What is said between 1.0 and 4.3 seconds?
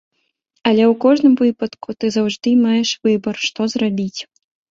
кожным выпадку, ты заўжды маеш выбар, што зрабіць.